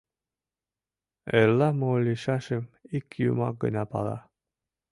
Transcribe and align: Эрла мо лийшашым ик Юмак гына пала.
Эрла 1.39 1.69
мо 1.79 1.91
лийшашым 2.05 2.63
ик 2.97 3.07
Юмак 3.29 3.55
гына 3.63 3.83
пала. 3.91 4.17